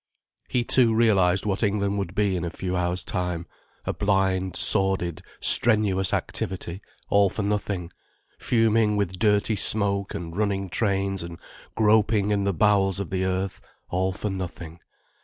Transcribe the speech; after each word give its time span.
He 0.49 0.63
too 0.63 0.95
realized 0.95 1.45
what 1.45 1.61
England 1.61 1.99
would 1.99 2.15
be 2.15 2.35
in 2.35 2.43
a 2.43 2.49
few 2.49 2.75
hours' 2.75 3.03
time—a 3.03 3.93
blind, 3.93 4.55
sordid, 4.55 5.21
strenuous 5.39 6.11
activity, 6.11 6.81
all 7.11 7.29
for 7.29 7.43
nothing, 7.43 7.91
fuming 8.39 8.97
with 8.97 9.19
dirty 9.19 9.55
smoke 9.55 10.15
and 10.15 10.35
running 10.35 10.69
trains 10.71 11.21
and 11.21 11.37
groping 11.75 12.31
in 12.31 12.45
the 12.45 12.51
bowels 12.53 12.99
of 12.99 13.11
the 13.11 13.25
earth, 13.25 13.61
all 13.89 14.11
for 14.11 14.31
nothing. 14.31 14.79